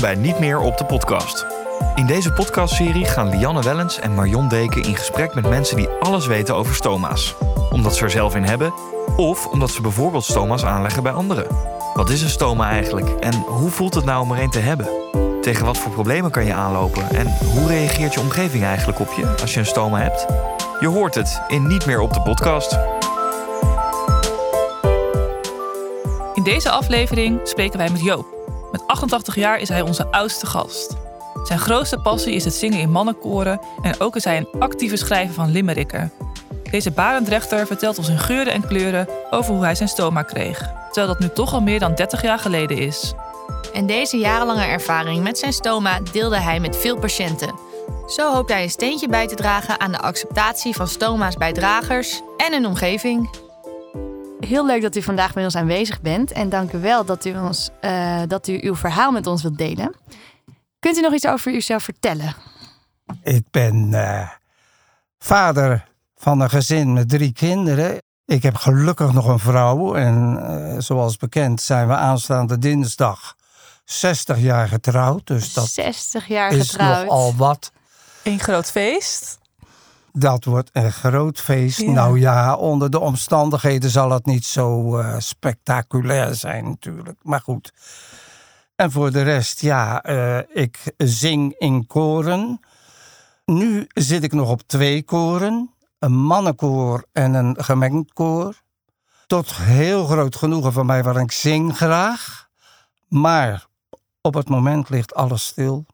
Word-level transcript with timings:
Bij 0.00 0.14
Niet 0.14 0.38
meer 0.38 0.58
op 0.58 0.78
de 0.78 0.84
podcast. 0.84 1.46
In 1.94 2.06
deze 2.06 2.32
podcastserie 2.32 3.04
gaan 3.04 3.28
Lianne 3.28 3.62
Wellens 3.62 3.98
en 4.00 4.14
Marion 4.14 4.48
Deken 4.48 4.82
in 4.82 4.96
gesprek 4.96 5.34
met 5.34 5.48
mensen 5.48 5.76
die 5.76 5.88
alles 5.88 6.26
weten 6.26 6.54
over 6.54 6.74
stoma's. 6.74 7.34
Omdat 7.70 7.96
ze 7.96 8.04
er 8.04 8.10
zelf 8.10 8.34
in 8.34 8.42
hebben, 8.42 8.74
of 9.16 9.46
omdat 9.46 9.70
ze 9.70 9.80
bijvoorbeeld 9.80 10.24
stoma's 10.24 10.64
aanleggen 10.64 11.02
bij 11.02 11.12
anderen. 11.12 11.46
Wat 11.94 12.10
is 12.10 12.22
een 12.22 12.28
stoma 12.28 12.70
eigenlijk 12.70 13.08
en 13.08 13.34
hoe 13.34 13.70
voelt 13.70 13.94
het 13.94 14.04
nou 14.04 14.22
om 14.22 14.32
er 14.32 14.42
een 14.42 14.50
te 14.50 14.58
hebben? 14.58 14.88
Tegen 15.40 15.66
wat 15.66 15.78
voor 15.78 15.92
problemen 15.92 16.30
kan 16.30 16.44
je 16.44 16.54
aanlopen 16.54 17.10
en 17.10 17.36
hoe 17.52 17.66
reageert 17.66 18.14
je 18.14 18.20
omgeving 18.20 18.64
eigenlijk 18.64 19.00
op 19.00 19.12
je 19.16 19.34
als 19.40 19.54
je 19.54 19.60
een 19.60 19.66
stoma 19.66 20.00
hebt? 20.00 20.26
Je 20.80 20.88
hoort 20.88 21.14
het 21.14 21.42
in 21.48 21.66
Niet 21.66 21.86
meer 21.86 22.00
op 22.00 22.12
de 22.12 22.20
podcast. 22.20 22.78
In 26.34 26.42
deze 26.42 26.70
aflevering 26.70 27.40
spreken 27.44 27.78
wij 27.78 27.90
met 27.90 28.02
Joop. 28.02 28.33
Met 28.74 28.86
88 28.86 29.34
jaar 29.34 29.58
is 29.58 29.68
hij 29.68 29.80
onze 29.80 30.06
oudste 30.10 30.46
gast. 30.46 30.96
Zijn 31.44 31.58
grootste 31.58 31.98
passie 31.98 32.34
is 32.34 32.44
het 32.44 32.54
zingen 32.54 32.78
in 32.78 32.90
mannenkoren 32.90 33.60
en 33.82 34.00
ook 34.00 34.16
is 34.16 34.24
hij 34.24 34.36
een 34.36 34.60
actieve 34.60 34.96
schrijver 34.96 35.34
van 35.34 35.50
limericken. 35.50 36.12
Deze 36.70 36.90
Barendrechter 36.90 37.66
vertelt 37.66 37.98
ons 37.98 38.08
in 38.08 38.18
geuren 38.18 38.52
en 38.52 38.66
kleuren 38.66 39.08
over 39.30 39.54
hoe 39.54 39.64
hij 39.64 39.74
zijn 39.74 39.88
stoma 39.88 40.22
kreeg, 40.22 40.58
terwijl 40.86 41.06
dat 41.06 41.18
nu 41.18 41.28
toch 41.28 41.52
al 41.52 41.60
meer 41.60 41.78
dan 41.78 41.94
30 41.94 42.22
jaar 42.22 42.38
geleden 42.38 42.78
is. 42.78 43.14
En 43.72 43.86
deze 43.86 44.16
jarenlange 44.16 44.64
ervaring 44.64 45.22
met 45.22 45.38
zijn 45.38 45.52
stoma 45.52 46.00
deelde 46.12 46.38
hij 46.38 46.60
met 46.60 46.76
veel 46.76 46.98
patiënten. 46.98 47.54
Zo 48.06 48.32
hoopt 48.32 48.50
hij 48.50 48.62
een 48.62 48.70
steentje 48.70 49.08
bij 49.08 49.26
te 49.26 49.34
dragen 49.34 49.80
aan 49.80 49.92
de 49.92 49.98
acceptatie 49.98 50.74
van 50.74 50.88
stoma's 50.88 51.36
bij 51.36 51.52
dragers 51.52 52.20
en 52.36 52.52
hun 52.52 52.66
omgeving. 52.66 53.43
Heel 54.46 54.66
leuk 54.66 54.82
dat 54.82 54.96
u 54.96 55.02
vandaag 55.02 55.34
met 55.34 55.44
ons 55.44 55.56
aanwezig 55.56 56.00
bent 56.00 56.32
en 56.32 56.48
dank 56.48 56.72
u 56.72 56.78
wel 56.78 57.04
dat 57.04 57.24
u, 57.24 57.38
ons, 57.38 57.70
eh, 57.80 58.22
dat 58.28 58.48
u 58.48 58.58
uw 58.62 58.74
verhaal 58.76 59.12
met 59.12 59.26
ons 59.26 59.42
wilt 59.42 59.58
delen. 59.58 59.94
Kunt 60.78 60.96
u 60.96 61.00
nog 61.00 61.12
iets 61.12 61.26
over 61.26 61.54
uzelf 61.54 61.82
vertellen? 61.82 62.34
Ik 63.22 63.44
ben 63.50 63.94
eh, 63.94 64.28
vader 65.18 65.84
van 66.16 66.40
een 66.40 66.50
gezin 66.50 66.92
met 66.92 67.08
drie 67.08 67.32
kinderen. 67.32 68.02
Ik 68.26 68.42
heb 68.42 68.56
gelukkig 68.56 69.12
nog 69.12 69.26
een 69.26 69.38
vrouw 69.38 69.94
en 69.94 70.38
eh, 70.42 70.80
zoals 70.80 71.16
bekend 71.16 71.60
zijn 71.60 71.88
we 71.88 71.94
aanstaande 71.94 72.58
dinsdag 72.58 73.34
60 73.84 74.38
jaar 74.38 74.68
getrouwd. 74.68 75.26
Dus 75.26 75.52
dat 75.52 75.68
60 75.68 76.26
jaar 76.26 76.52
is 76.52 76.70
getrouwd. 76.70 77.04
nogal 77.04 77.34
wat. 77.36 77.72
Een 78.22 78.40
groot 78.40 78.70
feest. 78.70 79.38
Dat 80.18 80.44
wordt 80.44 80.70
een 80.72 80.92
groot 80.92 81.40
feest. 81.40 81.80
Ja. 81.80 81.90
Nou 81.90 82.20
ja, 82.20 82.56
onder 82.56 82.90
de 82.90 82.98
omstandigheden 82.98 83.90
zal 83.90 84.10
het 84.10 84.26
niet 84.26 84.44
zo 84.44 84.98
eh, 84.98 85.14
spectaculair 85.18 86.34
zijn 86.34 86.64
natuurlijk. 86.64 87.18
Maar 87.22 87.40
goed. 87.40 87.72
En 88.76 88.90
voor 88.90 89.10
de 89.10 89.22
rest, 89.22 89.60
ja, 89.60 90.02
eh, 90.02 90.38
ik 90.62 90.94
zing 90.96 91.54
in 91.58 91.86
koren. 91.86 92.60
Nu 93.44 93.86
zit 93.88 94.22
ik 94.22 94.32
nog 94.32 94.50
op 94.50 94.62
twee 94.66 95.02
koren. 95.02 95.70
Een 95.98 96.16
mannenkoor 96.16 97.04
en 97.12 97.34
een 97.34 97.64
gemengd 97.64 98.12
koor. 98.12 98.62
Tot 99.26 99.54
heel 99.54 100.06
groot 100.06 100.36
genoegen 100.36 100.72
van 100.72 100.86
mij, 100.86 101.02
waar 101.02 101.20
ik 101.20 101.32
zing 101.32 101.76
graag. 101.76 102.48
Maar 103.08 103.66
op 104.20 104.34
het 104.34 104.48
moment 104.48 104.88
ligt 104.88 105.14
alles 105.14 105.44
stil. 105.44 105.86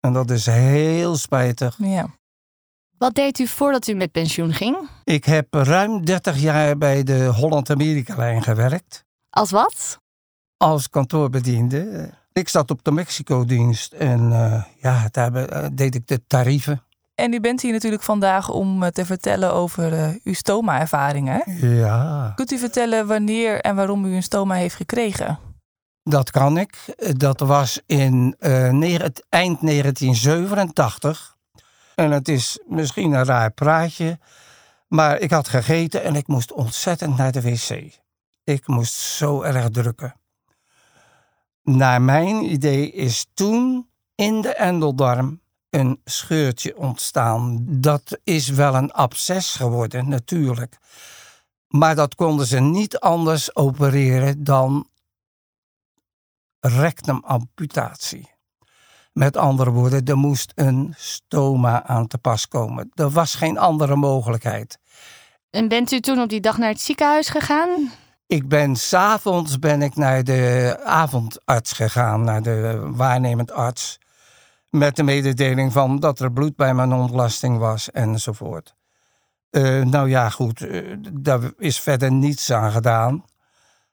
En 0.00 0.12
dat 0.12 0.30
is 0.30 0.46
heel 0.46 1.16
spijtig. 1.16 1.76
Ja. 1.78 2.08
Wat 2.98 3.14
deed 3.14 3.38
u 3.38 3.46
voordat 3.46 3.86
u 3.86 3.94
met 3.94 4.12
pensioen 4.12 4.52
ging? 4.52 4.88
Ik 5.04 5.24
heb 5.24 5.54
ruim 5.54 6.04
30 6.04 6.38
jaar 6.38 6.78
bij 6.78 7.02
de 7.02 7.24
Holland-Amerika-lijn 7.24 8.42
gewerkt. 8.42 9.04
Als 9.30 9.50
wat? 9.50 9.98
Als 10.56 10.90
kantoorbediende. 10.90 12.10
Ik 12.32 12.48
zat 12.48 12.70
op 12.70 12.84
de 12.84 12.92
Mexico-dienst 12.92 13.92
en 13.92 14.32
eh, 14.32 14.62
ja, 14.80 15.08
daar 15.10 15.34
eh, 15.34 15.68
deed 15.72 15.94
ik 15.94 16.06
de 16.06 16.26
tarieven. 16.26 16.82
En 17.14 17.32
u 17.32 17.40
bent 17.40 17.62
hier 17.62 17.72
natuurlijk 17.72 18.02
vandaag 18.02 18.48
om 18.48 18.82
eh, 18.82 18.88
te 18.88 19.04
vertellen 19.04 19.52
over 19.52 20.18
uw 20.24 20.34
stoma-ervaringen. 20.34 21.42
Ja, 21.60 22.32
Kunt 22.34 22.52
u 22.52 22.58
vertellen 22.58 23.06
wanneer 23.06 23.60
en 23.60 23.76
waarom 23.76 24.04
u 24.04 24.14
een 24.14 24.22
stoma 24.22 24.54
heeft 24.54 24.74
gekregen? 24.74 25.38
dat 26.10 26.30
kan 26.30 26.58
ik. 26.58 26.76
Dat 27.16 27.40
was 27.40 27.80
in 27.86 28.36
eh, 28.38 28.68
eind 29.28 29.60
1987. 29.60 31.35
En 31.96 32.10
het 32.10 32.28
is 32.28 32.58
misschien 32.66 33.12
een 33.12 33.24
raar 33.24 33.50
praatje. 33.50 34.18
Maar 34.88 35.18
ik 35.18 35.30
had 35.30 35.48
gegeten 35.48 36.02
en 36.02 36.14
ik 36.14 36.26
moest 36.26 36.52
ontzettend 36.52 37.16
naar 37.16 37.32
de 37.32 37.40
wc. 37.40 37.98
Ik 38.44 38.66
moest 38.66 38.94
zo 38.94 39.42
erg 39.42 39.68
drukken. 39.70 40.14
Naar 41.62 42.02
mijn 42.02 42.52
idee 42.52 42.90
is 42.90 43.26
toen 43.34 43.88
in 44.14 44.40
de 44.40 44.54
endeldarm 44.54 45.40
een 45.70 46.00
scheurtje 46.04 46.76
ontstaan. 46.76 47.64
Dat 47.68 48.18
is 48.24 48.48
wel 48.48 48.74
een 48.74 48.92
absces 48.92 49.54
geworden, 49.54 50.08
natuurlijk. 50.08 50.78
Maar 51.68 51.94
dat 51.94 52.14
konden 52.14 52.46
ze 52.46 52.60
niet 52.60 52.98
anders 52.98 53.56
opereren 53.56 54.44
dan 54.44 54.88
rectumamputatie. 56.60 58.35
Met 59.16 59.36
andere 59.36 59.70
woorden, 59.70 60.04
er 60.04 60.16
moest 60.16 60.52
een 60.54 60.94
stoma 60.96 61.86
aan 61.86 62.06
te 62.06 62.18
pas 62.18 62.48
komen. 62.48 62.90
Er 62.94 63.10
was 63.10 63.34
geen 63.34 63.58
andere 63.58 63.96
mogelijkheid. 63.96 64.78
En 65.50 65.68
bent 65.68 65.92
u 65.92 66.00
toen 66.00 66.20
op 66.20 66.28
die 66.28 66.40
dag 66.40 66.58
naar 66.58 66.68
het 66.68 66.80
ziekenhuis 66.80 67.28
gegaan? 67.28 67.90
Ik 68.26 68.48
ben 68.48 68.76
s'avonds 68.76 69.58
ben 69.58 69.82
ik 69.82 69.96
naar 69.96 70.24
de 70.24 70.76
avondarts 70.84 71.72
gegaan, 71.72 72.24
naar 72.24 72.42
de 72.42 72.80
waarnemend 72.94 73.52
arts. 73.52 73.98
Met 74.70 74.96
de 74.96 75.02
mededeling 75.02 75.72
van 75.72 76.00
dat 76.00 76.20
er 76.20 76.32
bloed 76.32 76.56
bij 76.56 76.74
mijn 76.74 76.92
ontlasting 76.92 77.58
was 77.58 77.90
enzovoort. 77.90 78.74
Eh, 79.50 79.82
nou 79.82 80.08
ja, 80.08 80.28
goed, 80.28 80.60
eh, 80.60 80.96
daar 81.12 81.40
is 81.58 81.80
verder 81.80 82.12
niets 82.12 82.52
aan 82.52 82.70
gedaan. 82.70 83.24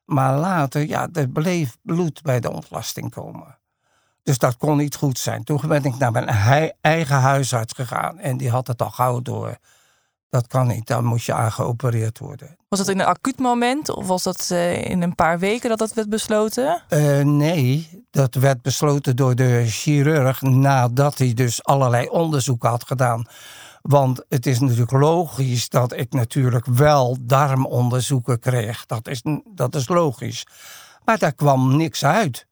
Maar 0.05 0.37
later, 0.37 0.87
ja, 0.87 1.07
er 1.13 1.29
bleef 1.29 1.77
bloed 1.81 2.21
bij 2.21 2.39
de 2.39 2.51
ontlasting 2.51 3.11
komen. 3.11 3.61
Dus 4.23 4.37
dat 4.37 4.57
kon 4.57 4.77
niet 4.77 4.95
goed 4.95 5.19
zijn. 5.19 5.43
Toen 5.43 5.61
ben 5.67 5.83
ik 5.83 5.97
naar 5.97 6.11
mijn 6.11 6.29
eigen 6.81 7.15
huisarts 7.15 7.73
gegaan 7.73 8.19
en 8.19 8.37
die 8.37 8.49
had 8.49 8.67
het 8.67 8.81
al 8.81 8.89
gauw 8.89 9.21
door. 9.21 9.57
Dat 10.29 10.47
kan 10.47 10.67
niet, 10.67 10.87
dan 10.87 11.05
moet 11.05 11.23
je 11.23 11.33
aan 11.33 11.51
geopereerd 11.51 12.19
worden. 12.19 12.57
Was 12.69 12.79
dat 12.79 12.87
in 12.87 12.99
een 12.99 13.05
acuut 13.05 13.39
moment 13.39 13.89
of 13.89 14.07
was 14.07 14.23
dat 14.23 14.47
eh, 14.51 14.85
in 14.85 15.01
een 15.01 15.15
paar 15.15 15.39
weken 15.39 15.69
dat 15.69 15.77
dat 15.77 15.93
werd 15.93 16.09
besloten? 16.09 16.83
Eh, 16.87 17.19
nee, 17.19 18.03
dat 18.11 18.35
werd 18.35 18.61
besloten 18.61 19.15
door 19.15 19.35
de 19.35 19.63
chirurg 19.67 20.41
nadat 20.41 21.17
hij 21.17 21.33
dus 21.33 21.63
allerlei 21.63 22.07
onderzoeken 22.07 22.69
had 22.69 22.83
gedaan. 22.83 23.25
Want 23.81 24.25
het 24.29 24.45
is 24.45 24.59
natuurlijk 24.59 24.91
logisch 24.91 25.69
dat 25.69 25.93
ik 25.93 26.13
natuurlijk 26.13 26.65
wel 26.65 27.17
darmonderzoeken 27.21 28.39
kreeg. 28.39 28.85
Dat 28.85 29.07
is, 29.07 29.21
dat 29.45 29.75
is 29.75 29.87
logisch. 29.87 30.45
Maar 31.05 31.17
daar 31.17 31.33
kwam 31.33 31.77
niks 31.77 32.05
uit. 32.05 32.47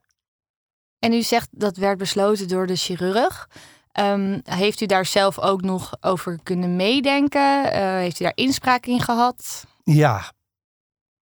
En 1.01 1.13
u 1.13 1.22
zegt 1.22 1.47
dat 1.51 1.78
werd 1.78 1.97
besloten 1.97 2.47
door 2.47 2.67
de 2.67 2.75
chirurg. 2.75 3.50
Ehm, 3.91 4.39
heeft 4.44 4.81
u 4.81 4.85
daar 4.85 5.06
zelf 5.06 5.39
ook 5.39 5.62
nog 5.62 5.94
over 6.01 6.39
kunnen 6.44 6.75
meedenken? 6.75 7.72
Eh, 7.72 7.81
heeft 7.81 8.19
u 8.19 8.23
daar 8.23 8.35
inspraak 8.35 8.85
in 8.85 9.01
gehad? 9.01 9.66
Ja, 9.84 10.31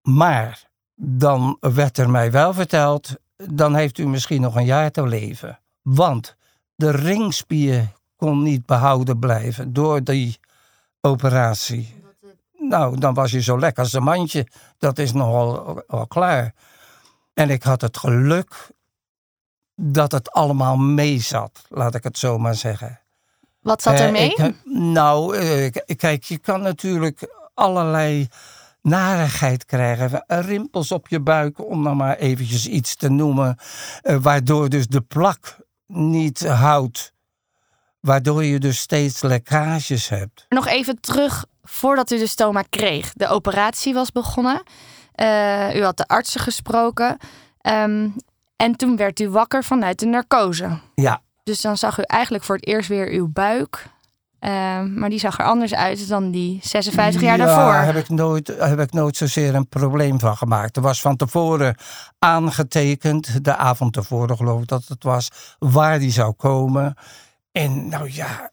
maar 0.02 0.70
dan 0.96 1.58
werd 1.60 1.98
er 1.98 2.10
mij 2.10 2.32
wel 2.32 2.54
verteld, 2.54 3.16
dan 3.36 3.76
heeft 3.76 3.98
u 3.98 4.08
misschien 4.08 4.42
nog 4.42 4.56
een 4.56 4.66
jaar 4.66 4.92
te 4.92 5.08
leven. 5.08 5.60
Want 5.82 6.36
de 6.76 6.92
ringspier 6.92 7.92
kon 8.16 8.44
niet 8.44 8.66
behouden 8.66 9.20
blijven 9.20 9.74
door 9.74 10.04
die 10.04 10.40
operatie. 11.02 12.04
Nou, 12.58 13.00
dan 13.00 13.14
was 13.14 13.32
je 13.32 13.42
zo 13.42 13.60
lekker 13.60 13.84
als 13.84 13.94
een 13.94 14.04
mandje. 14.04 14.48
Dat 14.78 14.98
is 14.98 15.12
nogal 15.12 15.82
al 15.88 16.08
klaar. 16.08 16.54
En 17.34 17.50
ik 17.50 17.64
had 17.64 17.82
het 17.82 17.98
geluk 17.98 18.70
dat 19.82 20.12
het 20.12 20.32
allemaal 20.32 20.78
mee 20.78 21.20
zat, 21.20 21.62
laat 21.70 21.96
ik 21.96 22.04
het 22.04 22.18
zo 22.18 22.38
maar 22.38 22.56
zeggen. 22.56 23.00
Wat 23.62 23.82
zat 23.82 24.00
er 24.00 24.06
Eh, 24.06 24.12
mee? 24.12 24.30
ik, 24.34 24.54
nou, 24.66 25.38
eh, 25.38 25.72
k- 25.72 25.98
kijk, 25.98 26.24
je 26.24 26.38
kan 26.38 26.62
natuurlijk 26.62 27.34
allerlei 27.54 28.28
narigheid 28.82 29.66
krijgen. 29.66 30.24
Eh, 30.26 30.40
Rimpels 30.46 30.92
op 30.92 31.08
je 31.08 31.20
buik, 31.22 31.70
om 31.70 31.84
dan 31.84 31.98
maar 31.98 32.16
eventjes 32.18 32.68
iets 32.68 32.96
te 32.96 33.10
noemen. 33.10 33.58
waardoor 34.22 34.70
dus 34.70 34.88
de 34.88 35.02
plak 35.02 35.56
niet 35.88 36.48
houdt. 36.48 37.14
Waardoor 38.00 38.44
je 38.44 38.60
dus 38.60 38.80
steeds 38.80 39.22
lekkages 39.22 40.10
hebt. 40.10 40.46
Nog 40.50 40.68
even 40.68 41.02
terug 41.02 41.46
voordat 41.64 42.12
u 42.12 42.18
de 42.18 42.28
stoma 42.28 42.62
kreeg. 42.70 43.14
De 43.14 43.28
operatie 43.28 43.94
was 43.94 44.12
begonnen. 44.12 44.62
U 45.76 45.84
had 45.84 45.98
de 45.98 46.08
artsen 46.08 46.42
gesproken. 46.42 47.18
Ehm, 47.62 48.10
en 48.62 48.76
toen 48.76 48.96
werd 48.96 49.20
u 49.20 49.30
wakker 49.30 49.64
vanuit 49.64 50.00
de 50.00 50.06
narcose. 50.06 50.80
Ja, 50.96 51.22
Dus 51.44 51.62
dan 51.62 51.78
zag 51.78 52.00
u 52.00 52.02
eigenlijk 52.02 52.44
voor 52.44 52.56
het 52.56 52.68
eerst 52.68 52.90
weer 52.90 53.10
uw 53.10 53.28
buik. 53.28 53.88
Eh, 54.40 54.82
maar 54.84 55.10
die 55.10 55.20
zag 55.20 55.40
er 55.40 55.46
anders 55.46 55.74
uit 55.74 56.08
dan 56.08 56.32
die 56.32 56.60
56 56.62 57.22
jaar 57.22 57.38
ja, 57.38 57.46
daarvoor. 57.46 57.74
heb 57.74 57.96
ik, 57.96 58.10
nooit, 58.10 58.48
heb 58.48 58.80
ik 58.80 58.92
nooit 58.92 59.18
zozeer 59.18 59.56
een 59.56 59.68
probleem 59.68 60.20
van 60.20 60.38
gemaakt. 60.38 60.76
Er 60.76 60.82
was 60.82 61.02
van 61.02 61.16
tevoren 61.16 61.76
aangetekend, 62.20 63.44
de 63.44 63.56
avond 63.56 63.94
tevoren 63.94 64.38
geloof 64.38 64.62
ik 64.62 64.68
dat 64.68 64.88
het 64.88 65.04
was, 65.04 65.30
waar 65.60 66.00
die 66.00 66.12
zou 66.12 66.34
komen. 66.34 66.96
En 67.52 67.88
nou 67.88 68.12
ja, 68.14 68.52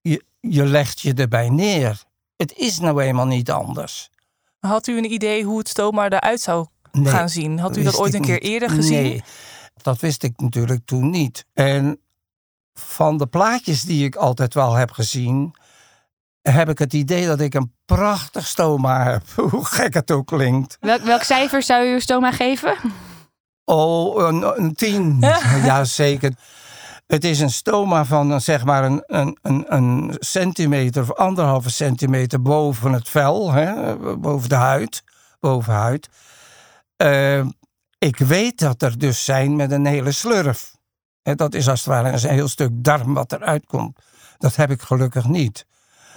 je, 0.00 0.24
je 0.40 0.64
legt 0.64 1.00
je 1.00 1.14
erbij 1.14 1.48
neer. 1.48 2.02
Het 2.36 2.52
is 2.56 2.78
nou 2.78 3.02
eenmaal 3.02 3.26
niet 3.26 3.50
anders. 3.50 4.10
Had 4.58 4.86
u 4.86 4.98
een 4.98 5.12
idee 5.12 5.44
hoe 5.44 5.58
het 5.58 5.68
stoma 5.68 6.08
eruit 6.08 6.40
zou 6.40 6.66
Nee, 6.94 7.12
gaan 7.12 7.28
zien? 7.28 7.58
Had 7.58 7.76
u 7.76 7.82
dat 7.82 7.96
ooit 7.96 8.14
een 8.14 8.20
keer 8.20 8.32
niet. 8.32 8.42
eerder 8.42 8.70
gezien? 8.70 9.02
Nee, 9.02 9.22
dat 9.82 10.00
wist 10.00 10.22
ik 10.22 10.32
natuurlijk 10.40 10.80
toen 10.84 11.10
niet. 11.10 11.44
En 11.52 12.00
van 12.74 13.18
de 13.18 13.26
plaatjes 13.26 13.82
die 13.82 14.04
ik 14.04 14.16
altijd 14.16 14.54
wel 14.54 14.74
heb 14.74 14.90
gezien, 14.90 15.54
heb 16.42 16.68
ik 16.68 16.78
het 16.78 16.92
idee 16.92 17.26
dat 17.26 17.40
ik 17.40 17.54
een 17.54 17.72
prachtig 17.84 18.46
stoma 18.46 19.04
heb. 19.04 19.22
Hoe 19.50 19.64
gek 19.64 19.94
het 19.94 20.10
ook 20.10 20.26
klinkt. 20.26 20.76
Welk, 20.80 21.02
welk 21.02 21.22
cijfer 21.22 21.62
zou 21.62 21.86
u 21.86 21.92
uw 21.92 21.98
stoma 21.98 22.32
geven? 22.32 22.76
Oh, 23.64 24.28
een, 24.28 24.60
een 24.62 24.74
tien. 24.74 25.16
ja, 25.68 25.84
zeker. 25.84 26.32
Het 27.06 27.24
is 27.24 27.40
een 27.40 27.50
stoma 27.50 28.04
van 28.04 28.40
zeg 28.40 28.64
maar 28.64 28.84
een, 28.84 29.02
een, 29.06 29.38
een, 29.42 29.64
een 29.68 30.16
centimeter 30.18 31.02
of 31.02 31.12
anderhalve 31.12 31.70
centimeter 31.70 32.42
boven 32.42 32.92
het 32.92 33.08
vel, 33.08 33.52
hè, 33.52 33.96
boven 34.16 34.48
de 34.48 34.54
huid. 34.54 35.02
Boven 35.40 35.72
huid. 35.72 36.08
Eh, 36.96 37.46
ik 37.98 38.18
weet 38.18 38.58
dat 38.58 38.82
er 38.82 38.98
dus 38.98 39.24
zijn 39.24 39.56
met 39.56 39.70
een 39.70 39.86
hele 39.86 40.12
slurf. 40.12 40.72
Dat 41.22 41.54
is 41.54 41.68
als 41.68 41.78
het 41.78 41.88
ware 41.88 42.12
een 42.12 42.34
heel 42.34 42.48
stuk 42.48 42.70
darm 42.72 43.14
wat 43.14 43.32
eruit 43.32 43.66
komt. 43.66 43.98
Dat 44.38 44.56
heb 44.56 44.70
ik 44.70 44.82
gelukkig 44.82 45.26
niet. 45.28 45.66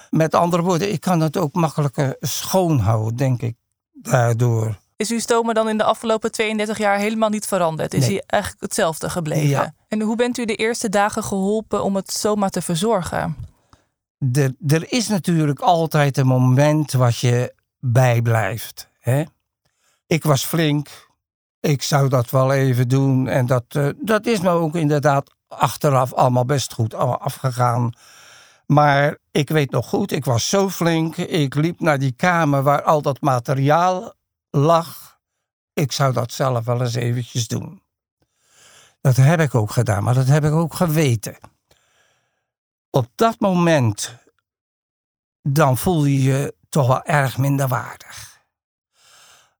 Met 0.10 0.36
andere 0.36 0.64
woorden, 0.64 0.92
ik 0.92 1.02
kan 1.02 1.20
het 1.20 1.38
ook 1.38 1.54
makkelijker 1.54 2.16
schoonhouden, 2.20 3.16
denk 3.16 3.42
ik, 3.42 3.56
daardoor. 3.92 4.78
Is 4.96 5.10
uw 5.12 5.20
stoma 5.20 5.54
dan 5.54 5.70
in 5.70 5.78
de 5.78 5.84
afgelopen 5.84 6.32
32 6.32 6.78
jaar 6.78 6.98
helemaal 6.98 7.30
niet 7.30 7.46
veranderd? 7.46 7.94
Is 7.94 8.00
Nee. 8.00 8.10
hij 8.10 8.24
eigenlijk 8.26 8.62
hetzelfde 8.64 9.10
gebleven? 9.10 9.48
Ja. 9.50 9.74
En 9.88 10.02
hoe 10.02 10.16
bent 10.16 10.38
u 10.38 10.46
de 10.46 10.56
eerste 10.56 10.90
dagen 10.90 11.24
geholpen 11.24 11.84
om 11.84 11.96
het 11.96 12.12
stoma 12.12 12.50
te 12.50 12.62
verzorgen? 12.62 13.36
er, 14.34 14.54
er 14.68 14.92
is 14.92 15.08
natuurlijk 15.08 15.60
altijd 15.60 16.18
een 16.18 16.28
moment 16.28 16.92
wat 16.92 17.18
je 17.18 17.54
bijblijft. 17.80 18.90
Hè? 19.00 19.24
Ik 20.08 20.24
was 20.24 20.46
flink. 20.46 21.08
Ik 21.60 21.82
zou 21.82 22.10
dat 22.10 22.30
wel 22.30 22.52
even 22.54 22.88
doen. 22.88 23.28
En 23.28 23.46
dat, 23.46 23.64
eh, 23.68 23.90
dat 23.98 24.26
is 24.26 24.40
me 24.40 24.50
ook 24.50 24.76
inderdaad 24.76 25.36
achteraf 25.48 26.14
allemaal 26.14 26.46
best 26.46 26.74
goed 26.74 26.94
afgegaan. 26.94 27.94
Maar 28.66 29.18
ik 29.32 29.50
weet 29.50 29.72
nog 29.72 29.90
goed, 29.90 30.12
ik 30.12 30.26
was 30.26 30.50
zo 30.50 30.70
flink. 30.70 31.18
Ik 31.18 31.56
liep 31.56 31.80
naar 31.80 32.00
die 32.00 32.12
kamer 32.12 32.64
waar 32.64 32.84
al 32.84 33.02
dat 33.02 33.22
materiaal 33.22 34.14
lag. 34.50 35.20
Ik 35.74 35.92
zou 35.92 36.14
dat 36.14 36.32
zelf 36.32 36.66
wel 36.66 36.82
eens 36.82 36.96
eventjes 36.96 37.48
doen. 37.48 37.82
Dat 39.02 39.16
heb 39.16 39.40
ik 39.40 39.56
ook 39.56 39.72
gedaan, 39.72 40.04
maar 40.04 40.14
dat 40.14 40.28
heb 40.28 40.44
ik 40.44 40.52
ook 40.52 40.74
geweten 40.74 41.38
op 42.98 43.08
dat 43.16 43.40
moment, 43.40 44.16
dan 45.42 45.78
voel 45.78 46.06
je 46.06 46.24
je 46.24 46.56
toch 46.70 46.88
wel 46.88 47.04
erg 47.04 47.38
minderwaardig. 47.38 48.37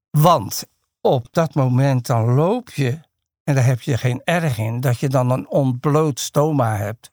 Want 0.10 0.64
op 1.02 1.28
dat 1.32 1.54
moment 1.54 2.06
dan 2.06 2.34
loop 2.34 2.70
je, 2.70 3.00
en 3.44 3.56
daar 3.56 3.66
heb 3.66 3.82
je 3.82 3.98
geen 3.98 4.22
erg 4.24 4.58
in, 4.58 4.80
dat 4.80 5.00
je 5.00 5.10
dan 5.10 5.30
een 5.30 5.48
ontbloot 5.48 6.20
stoma 6.20 6.76
hebt. 6.76 7.12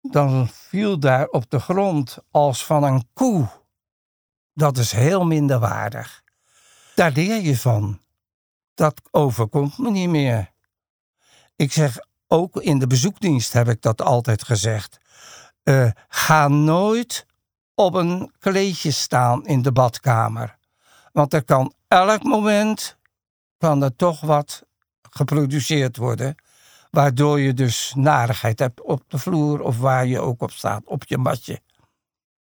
Dan 0.00 0.48
viel 0.48 0.98
daar 0.98 1.26
op 1.26 1.50
de 1.50 1.60
grond 1.60 2.18
als 2.30 2.64
van 2.64 2.82
een 2.82 3.08
koe. 3.12 3.48
Dat 4.52 4.78
is 4.78 4.92
heel 4.92 5.24
minderwaardig. 5.24 6.22
Daar 6.94 7.12
leer 7.12 7.42
je 7.42 7.58
van. 7.58 8.00
Dat 8.74 9.00
overkomt 9.10 9.78
me 9.78 9.90
niet 9.90 10.08
meer. 10.08 10.52
Ik 11.56 11.72
zeg, 11.72 11.98
ook 12.26 12.56
in 12.56 12.78
de 12.78 12.86
bezoekdienst 12.86 13.52
heb 13.52 13.68
ik 13.68 13.82
dat 13.82 14.02
altijd 14.02 14.44
gezegd. 14.44 14.98
Eh, 15.62 15.90
ga 16.08 16.48
nooit 16.48 17.26
op 17.74 17.94
een 17.94 18.32
kleedje 18.38 18.90
staan 18.90 19.46
in 19.46 19.62
de 19.62 19.72
badkamer. 19.72 20.55
Want 21.16 21.32
er 21.32 21.44
kan 21.44 21.72
elk 21.88 22.22
moment 22.22 22.96
kan 23.58 23.82
er 23.82 23.96
toch 23.96 24.20
wat 24.20 24.62
geproduceerd 25.10 25.96
worden. 25.96 26.34
Waardoor 26.90 27.40
je 27.40 27.54
dus 27.54 27.92
narigheid 27.94 28.58
hebt 28.58 28.82
op 28.82 29.02
de 29.08 29.18
vloer 29.18 29.60
of 29.60 29.78
waar 29.78 30.06
je 30.06 30.20
ook 30.20 30.42
op 30.42 30.50
staat, 30.50 30.82
op 30.84 31.04
je 31.04 31.18
matje. 31.18 31.60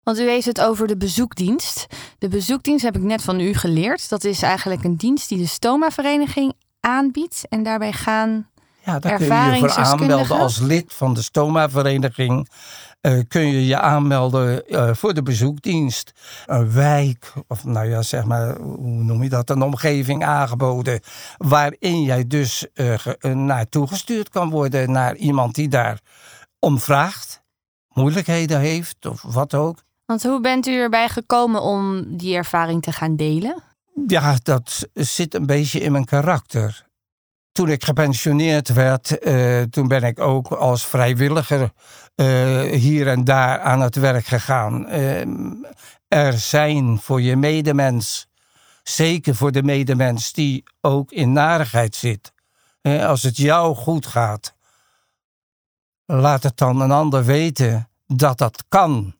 Want 0.02 0.18
u 0.18 0.28
heeft 0.28 0.46
het 0.46 0.60
over 0.60 0.86
de 0.86 0.96
bezoekdienst. 0.96 1.86
De 2.18 2.28
bezoekdienst 2.28 2.84
heb 2.84 2.96
ik 2.96 3.02
net 3.02 3.22
van 3.22 3.40
u 3.40 3.54
geleerd. 3.54 4.08
Dat 4.08 4.24
is 4.24 4.42
eigenlijk 4.42 4.84
een 4.84 4.96
dienst 4.96 5.28
die 5.28 5.38
de 5.38 5.46
Stoma-vereniging 5.46 6.54
aanbiedt. 6.80 7.46
En 7.48 7.62
daarbij 7.62 7.92
gaan. 7.92 8.50
Ja, 8.84 8.98
daar 8.98 9.16
kun 9.16 9.26
je 9.26 9.32
je 9.34 9.58
voor 9.58 9.70
aanmelden 9.70 10.38
als 10.38 10.58
lid 10.58 10.92
van 10.92 11.14
de 11.14 11.22
Stoma-vereniging. 11.22 12.48
Eh, 13.04 13.18
kun 13.28 13.46
je 13.46 13.66
je 13.66 13.78
aanmelden 13.78 14.66
eh, 14.66 14.94
voor 14.94 15.14
de 15.14 15.22
bezoekdienst. 15.22 16.12
Een 16.46 16.72
wijk, 16.72 17.32
of 17.48 17.64
nou 17.64 17.88
ja, 17.88 18.02
zeg 18.02 18.24
maar, 18.24 18.56
hoe 18.58 19.02
noem 19.02 19.22
je 19.22 19.28
dat? 19.28 19.50
Een 19.50 19.62
omgeving 19.62 20.24
aangeboden. 20.24 21.00
Waarin 21.36 22.02
jij 22.02 22.26
dus 22.26 22.66
eh, 22.72 22.94
naartoe 23.32 23.86
gestuurd 23.86 24.28
kan 24.28 24.50
worden 24.50 24.90
naar 24.90 25.16
iemand 25.16 25.54
die 25.54 25.68
daar 25.68 26.00
om 26.58 26.78
vraagt. 26.78 27.42
Moeilijkheden 27.88 28.60
heeft 28.60 29.06
of 29.06 29.22
wat 29.22 29.54
ook. 29.54 29.82
Want 30.06 30.22
hoe 30.22 30.40
bent 30.40 30.66
u 30.66 30.74
erbij 30.74 31.08
gekomen 31.08 31.62
om 31.62 32.16
die 32.16 32.36
ervaring 32.36 32.82
te 32.82 32.92
gaan 32.92 33.16
delen? 33.16 33.62
Ja, 34.06 34.36
dat 34.42 34.88
zit 34.92 35.34
een 35.34 35.46
beetje 35.46 35.80
in 35.80 35.92
mijn 35.92 36.04
karakter. 36.04 36.86
Toen 37.54 37.68
ik 37.68 37.84
gepensioneerd 37.84 38.68
werd, 38.68 39.18
eh, 39.18 39.62
toen 39.62 39.88
ben 39.88 40.02
ik 40.02 40.20
ook 40.20 40.46
als 40.46 40.86
vrijwilliger 40.86 41.72
eh, 42.14 42.60
hier 42.60 43.08
en 43.08 43.24
daar 43.24 43.60
aan 43.60 43.80
het 43.80 43.96
werk 43.96 44.26
gegaan. 44.26 44.88
Eh, 44.88 45.20
er 46.08 46.32
zijn 46.32 46.98
voor 46.98 47.20
je 47.20 47.36
medemens, 47.36 48.26
zeker 48.82 49.34
voor 49.34 49.52
de 49.52 49.62
medemens 49.62 50.32
die 50.32 50.64
ook 50.80 51.12
in 51.12 51.32
narigheid 51.32 51.94
zit. 51.94 52.32
Als 52.82 53.22
het 53.22 53.36
jou 53.36 53.74
goed 53.74 54.06
gaat, 54.06 54.54
laat 56.06 56.42
het 56.42 56.56
dan 56.56 56.80
een 56.80 56.92
ander 56.92 57.24
weten 57.24 57.88
dat 58.06 58.38
dat 58.38 58.64
kan. 58.68 59.16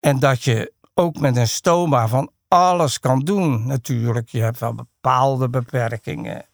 En 0.00 0.18
dat 0.18 0.42
je 0.42 0.72
ook 0.94 1.18
met 1.18 1.36
een 1.36 1.48
stoma 1.48 2.08
van 2.08 2.30
alles 2.48 3.00
kan 3.00 3.20
doen. 3.20 3.66
Natuurlijk, 3.66 4.28
je 4.28 4.40
hebt 4.40 4.58
wel 4.58 4.74
bepaalde 4.74 5.48
beperkingen. 5.48 6.50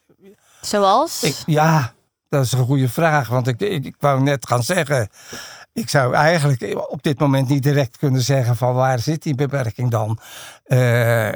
Zoals? 0.60 1.22
Ik, 1.22 1.36
ja, 1.46 1.92
dat 2.28 2.44
is 2.44 2.52
een 2.52 2.64
goede 2.64 2.88
vraag. 2.88 3.28
Want 3.28 3.46
ik, 3.46 3.60
ik, 3.60 3.94
wou 3.98 4.22
net 4.22 4.46
gaan 4.46 4.62
zeggen. 4.62 5.08
Ik 5.72 5.88
zou 5.88 6.14
eigenlijk 6.14 6.90
op 6.90 7.02
dit 7.02 7.18
moment 7.18 7.48
niet 7.48 7.62
direct 7.62 7.96
kunnen 7.96 8.22
zeggen 8.22 8.56
van 8.56 8.74
waar 8.74 8.98
zit 8.98 9.22
die 9.22 9.34
beperking 9.34 9.90
dan. 9.90 10.18
Eh, 10.64 10.78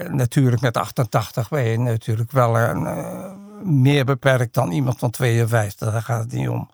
natuurlijk 0.08 0.60
met 0.60 0.76
88 0.76 1.48
ben 1.48 1.62
je 1.62 1.78
natuurlijk 1.78 2.30
wel 2.30 2.58
een, 2.58 2.86
eh, 2.86 3.32
meer 3.62 4.04
beperkt 4.04 4.54
dan 4.54 4.70
iemand 4.70 4.98
van 4.98 5.10
52. 5.10 5.92
Daar 5.92 6.02
gaat 6.02 6.22
het 6.22 6.32
niet 6.32 6.48
om. 6.48 6.70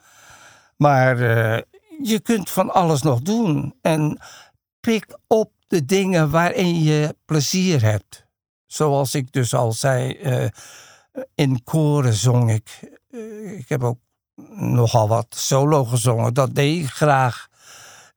Maar 0.77 1.21
eh, 1.21 1.63
je 2.03 2.21
kunt 2.21 2.51
van 2.51 2.71
alles 2.71 3.03
nog 3.03 3.21
doen. 3.21 3.75
En 3.83 4.19
pik 4.81 5.19
op 5.27 5.53
de 5.67 5.85
dingen 5.85 6.31
waarin 6.31 6.83
je 6.83 7.17
plezier 7.25 7.83
hebt. 7.83 8.27
Zoals 8.67 9.15
ik 9.15 9.33
dus 9.33 9.55
al 9.55 9.73
zei, 9.73 10.19
in 11.35 11.65
koren 11.65 12.15
zong 12.15 12.51
ik. 12.51 12.99
Eh, 13.11 13.59
ik 13.59 13.69
heb 13.69 13.83
ook 13.83 13.99
nogal 14.55 15.09
wat 15.09 15.27
solo 15.29 15.85
gezongen. 15.85 16.35
Dat 16.35 16.55
deed 16.55 16.83
ik 16.83 16.91
graag 16.91 17.49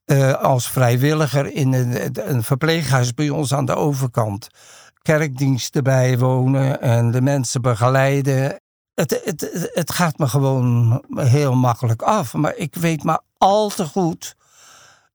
eh, 0.06 0.34
als 0.34 0.70
vrijwilliger 0.70 1.54
in 1.54 1.74
een, 1.74 2.30
een 2.30 2.44
verpleeghuis 2.44 3.14
bij 3.14 3.30
ons 3.30 3.54
aan 3.54 3.66
de 3.66 3.76
overkant. 3.76 4.48
Kerkdiensten 5.02 5.84
bijwonen 5.84 6.82
en 6.82 7.12
de 7.12 7.22
mensen 7.22 7.62
begeleiden. 7.62 8.60
Het, 8.94 9.22
het, 9.24 9.42
het, 9.42 9.70
het 9.74 9.92
gaat 9.92 10.18
me 10.18 10.28
gewoon 10.28 11.04
heel 11.16 11.56
makkelijk 11.56 12.02
af. 12.02 12.34
Maar 12.34 12.56
ik 12.56 12.76
weet 12.76 13.04
maar 13.04 13.22
al 13.38 13.70
te 13.70 13.86
goed 13.86 14.36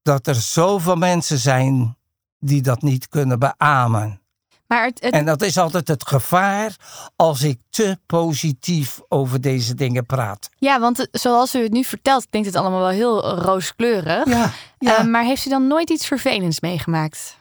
dat 0.02 0.26
er 0.26 0.34
zoveel 0.34 0.96
mensen 0.96 1.38
zijn 1.38 1.96
die 2.38 2.62
dat 2.62 2.82
niet 2.82 3.08
kunnen 3.08 3.38
beamen. 3.38 4.20
Maar 4.68 4.84
het, 4.84 5.00
het, 5.00 5.12
En 5.12 5.24
dat 5.24 5.42
is 5.42 5.58
altijd 5.58 5.88
het 5.88 6.06
gevaar 6.08 6.76
als 7.16 7.42
ik 7.42 7.58
te 7.70 7.98
positief 8.06 9.00
over 9.08 9.40
deze 9.40 9.74
dingen 9.74 10.06
praat. 10.06 10.48
ja, 10.58 10.80
want 10.80 11.08
zoals 11.12 11.54
u 11.54 11.62
het 11.62 11.72
nu 11.72 11.84
vertelt, 11.84 12.26
klinkt 12.30 12.48
het 12.48 12.56
allemaal 12.56 12.80
wel 12.80 12.88
heel 12.88 13.28
rooskleurig. 13.38 14.26
Ja, 14.26 14.50
ja. 14.78 14.98
Eh, 14.98 15.04
maar 15.04 15.24
heeft 15.24 15.46
u 15.46 15.50
dan 15.50 15.66
nooit 15.66 15.90
iets 15.90 16.06
vervelends 16.06 16.60
meegemaakt? 16.60 17.36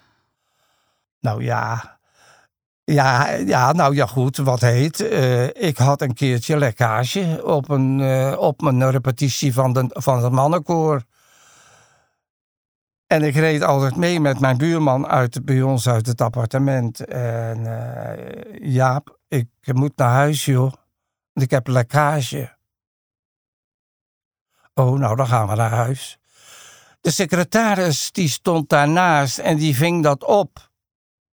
nou 1.19 1.43
ja. 1.43 1.93
Ja, 2.83 3.29
ja, 3.31 3.71
nou 3.71 3.95
ja, 3.95 4.05
goed, 4.05 4.37
wat 4.37 4.61
heet. 4.61 4.99
eh, 5.07 5.47
ik 5.47 5.77
had 5.77 6.01
een 6.01 6.13
keertje 6.13 6.57
lekkage 6.57 7.41
op, 7.43 7.69
een, 7.69 8.01
eh, 8.01 8.35
op 8.39 8.61
mijn 8.61 8.91
repetitie 8.91 9.53
van, 9.53 9.73
de, 9.73 9.85
van 9.89 10.23
het 10.23 10.31
mannenkoor. 10.31 11.03
En 13.07 13.23
ik 13.23 13.35
reed 13.35 13.61
altijd 13.61 13.95
mee 13.95 14.19
met 14.19 14.39
mijn 14.39 14.57
buurman 14.57 15.07
uit, 15.07 15.45
bij 15.45 15.61
ons 15.61 15.87
uit 15.87 16.05
het 16.05 16.21
appartement. 16.21 17.05
En 17.05 17.65
eh, 17.65 18.73
Jaap, 18.73 19.17
ik 19.27 19.47
moet 19.73 19.97
naar 19.97 20.11
huis, 20.11 20.45
joh. 20.45 20.73
Ik 21.33 21.51
heb 21.51 21.67
lekkage. 21.67 22.57
Oh, 24.73 24.99
nou, 24.99 25.15
dan 25.15 25.27
gaan 25.27 25.47
we 25.47 25.55
naar 25.55 25.71
huis. 25.71 26.17
De 27.01 27.11
secretaris 27.11 28.11
die 28.11 28.29
stond 28.29 28.69
daarnaast 28.69 29.37
en 29.37 29.57
die 29.57 29.75
ving 29.75 30.03
dat 30.03 30.23
op. 30.23 30.69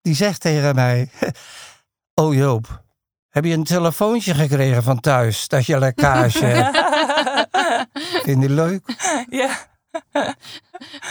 Die 0.02 0.14
zegt 0.14 0.40
tegen 0.40 0.74
mij: 0.74 1.10
Oh 2.14 2.34
Joop, 2.34 2.84
heb 3.28 3.44
je 3.44 3.52
een 3.52 3.64
telefoontje 3.64 4.34
gekregen 4.34 4.82
van 4.82 5.00
thuis 5.00 5.48
dat 5.48 5.66
je 5.66 5.78
lekkage 5.78 6.44
hebt? 6.44 6.78
Vind 8.24 8.42
je 8.42 8.50
leuk? 8.50 8.82
Ja. 9.28 9.75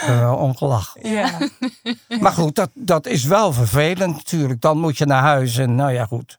Uh, 0.08 0.32
ongelachen. 0.36 1.10
ja. 1.10 1.38
Maar 2.20 2.32
goed, 2.32 2.54
dat, 2.54 2.70
dat 2.74 3.06
is 3.06 3.24
wel 3.24 3.52
vervelend 3.52 4.14
natuurlijk. 4.14 4.60
Dan 4.60 4.78
moet 4.78 4.98
je 4.98 5.06
naar 5.06 5.22
huis 5.22 5.56
en 5.56 5.74
nou 5.74 5.92
ja, 5.92 6.04
goed. 6.04 6.38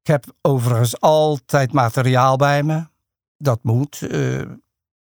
Ik 0.00 0.06
heb 0.06 0.24
overigens 0.40 1.00
altijd 1.00 1.72
materiaal 1.72 2.36
bij 2.36 2.62
me. 2.62 2.86
Dat 3.36 3.58
moet. 3.62 4.00
Uh, 4.00 4.42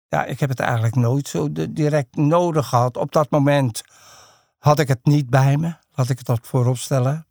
ja, 0.07 0.25
ik 0.25 0.39
heb 0.39 0.49
het 0.49 0.59
eigenlijk 0.59 0.95
nooit 0.95 1.27
zo 1.27 1.47
direct 1.69 2.15
nodig 2.15 2.67
gehad. 2.67 2.97
Op 2.97 3.11
dat 3.11 3.29
moment 3.29 3.83
had 4.57 4.79
ik 4.79 4.87
het 4.87 5.05
niet 5.05 5.29
bij 5.29 5.57
me. 5.57 5.75
Laat 5.93 6.09
ik 6.09 6.17
het 6.17 6.27
dat 6.27 6.39
voorop 6.41 6.77
stellen. 6.77 7.25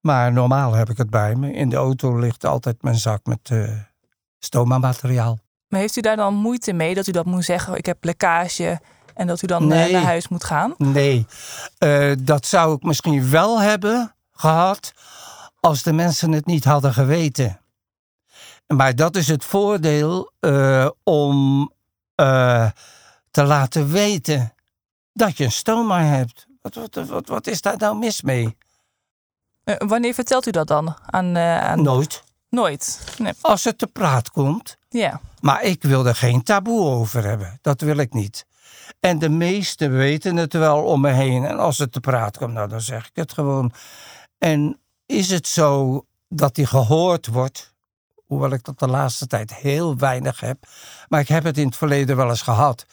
Maar 0.00 0.32
normaal 0.32 0.72
heb 0.72 0.90
ik 0.90 0.96
het 0.96 1.10
bij 1.10 1.34
me. 1.34 1.52
In 1.52 1.68
de 1.68 1.76
auto 1.76 2.18
ligt 2.18 2.44
altijd 2.44 2.82
mijn 2.82 2.98
zak 2.98 3.26
met 3.26 3.50
uh, 3.50 3.70
stoma-materiaal. 4.38 5.38
Maar 5.68 5.80
heeft 5.80 5.96
u 5.96 6.00
daar 6.00 6.16
dan 6.16 6.34
moeite 6.34 6.72
mee 6.72 6.94
dat 6.94 7.06
u 7.06 7.12
dat 7.12 7.26
moet 7.26 7.44
zeggen? 7.44 7.74
Ik 7.74 7.86
heb 7.86 8.04
lekkage 8.04 8.80
en 9.14 9.26
dat 9.26 9.42
u 9.42 9.46
dan 9.46 9.66
nee. 9.66 9.92
naar 9.92 10.02
huis 10.02 10.28
moet 10.28 10.44
gaan? 10.44 10.74
Nee, 10.76 11.26
uh, 11.78 12.12
dat 12.18 12.46
zou 12.46 12.74
ik 12.74 12.82
misschien 12.82 13.30
wel 13.30 13.60
hebben 13.60 14.14
gehad 14.32 14.92
als 15.60 15.82
de 15.82 15.92
mensen 15.92 16.32
het 16.32 16.46
niet 16.46 16.64
hadden 16.64 16.92
geweten. 16.92 17.60
Maar 18.66 18.94
dat 18.94 19.16
is 19.16 19.28
het 19.28 19.44
voordeel 19.44 20.32
uh, 20.40 20.88
om 21.02 21.60
uh, 22.16 22.70
te 23.30 23.44
laten 23.44 23.90
weten 23.90 24.54
dat 25.12 25.36
je 25.36 25.44
een 25.44 25.52
stoma 25.52 26.02
hebt. 26.02 26.46
Wat, 26.62 26.74
wat, 26.74 27.06
wat, 27.06 27.28
wat 27.28 27.46
is 27.46 27.60
daar 27.60 27.76
nou 27.76 27.98
mis 27.98 28.22
mee? 28.22 28.56
Wanneer 29.78 30.14
vertelt 30.14 30.46
u 30.46 30.50
dat 30.50 30.66
dan? 30.66 30.96
Aan, 31.06 31.38
aan... 31.38 31.82
Nooit. 31.82 32.22
Nooit? 32.50 33.14
Nee. 33.18 33.32
Als 33.40 33.64
het 33.64 33.78
te 33.78 33.86
praat 33.86 34.30
komt. 34.30 34.76
Ja. 34.88 35.20
Maar 35.40 35.62
ik 35.62 35.82
wil 35.82 36.06
er 36.06 36.14
geen 36.14 36.42
taboe 36.42 36.80
over 36.80 37.24
hebben. 37.24 37.58
Dat 37.62 37.80
wil 37.80 37.96
ik 37.96 38.12
niet. 38.12 38.46
En 39.00 39.18
de 39.18 39.28
meesten 39.28 39.96
weten 39.96 40.36
het 40.36 40.52
wel 40.52 40.82
om 40.82 41.00
me 41.00 41.10
heen. 41.10 41.44
En 41.44 41.58
als 41.58 41.78
het 41.78 41.92
te 41.92 42.00
praat 42.00 42.38
komt, 42.38 42.52
nou, 42.52 42.68
dan 42.68 42.80
zeg 42.80 43.06
ik 43.06 43.16
het 43.16 43.32
gewoon. 43.32 43.72
En 44.38 44.80
is 45.06 45.30
het 45.30 45.46
zo 45.46 46.04
dat 46.28 46.54
die 46.54 46.66
gehoord 46.66 47.26
wordt, 47.26 47.74
hoewel 48.26 48.50
ik 48.50 48.64
dat 48.64 48.78
de 48.78 48.88
laatste 48.88 49.26
tijd 49.26 49.54
heel 49.54 49.96
weinig 49.96 50.40
heb, 50.40 50.58
maar 51.08 51.20
ik 51.20 51.28
heb 51.28 51.44
het 51.44 51.58
in 51.58 51.66
het 51.66 51.76
verleden 51.76 52.16
wel 52.16 52.28
eens 52.28 52.42
gehad. 52.42 52.86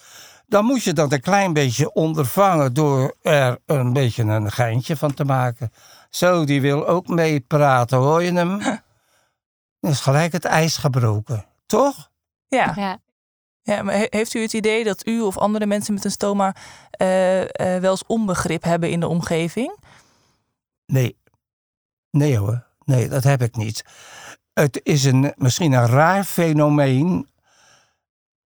Dan 0.48 0.66
moet 0.66 0.84
je 0.84 0.94
dat 0.94 1.12
een 1.12 1.22
klein 1.22 1.54
beetje 1.54 1.94
ondervangen 1.94 2.74
door 2.74 3.16
er 3.22 3.58
een 3.66 3.94
beetje 3.94 4.24
een 4.24 4.52
geintje 4.52 4.98
van 4.98 5.14
te 5.14 5.26
maken. 5.26 5.72
Zo, 6.10 6.46
die 6.46 6.62
wil 6.62 6.88
ook 6.88 7.08
meepraten, 7.08 7.98
hoor 7.98 8.24
je 8.24 8.34
hem? 8.34 8.60
Dan 9.86 9.94
is 9.94 10.00
gelijk 10.00 10.32
het 10.32 10.46
ijs 10.46 10.77
gebroken, 10.77 11.46
toch? 11.65 12.12
Ja. 12.48 12.74
ja. 12.75 13.00
Ja, 13.62 13.84
maar 13.84 14.08
heeft 14.10 14.34
u 14.34 14.42
het 14.42 14.54
idee 14.54 14.84
dat 14.84 15.08
u 15.08 15.22
of 15.22 15.38
andere 15.38 15.65
mensen 15.65 15.94
met 15.94 16.06
een 16.06 16.12
stoma 16.12 16.56
uh, 17.01 17.42
uh, 17.42 17.48
wel 17.56 17.92
eens 17.92 18.06
onbegrip 18.06 18.63
hebben 18.63 18.89
in 18.89 19.00
de 19.00 19.08
omgeving? 19.08 19.77
Nee. 20.86 21.18
Nee 22.12 22.38
hoor. 22.38 22.68
Nee, 22.86 23.10
dat 23.10 23.24
heb 23.24 23.42
ik 23.42 23.56
niet. 23.56 23.84
Het 24.54 24.80
is 24.84 25.04
een, 25.04 25.34
misschien 25.36 25.72
een 25.72 25.88
raar 25.88 26.24
fenomeen. 26.24 27.30